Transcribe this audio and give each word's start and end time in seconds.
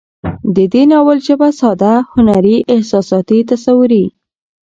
د 0.55 0.57
دې 0.73 0.83
ناول 0.91 1.17
ژبه 1.27 1.49
ساده، 1.59 1.93
هنري، 2.13 2.57
احساساتي، 2.73 3.39
تصويري 3.49 4.05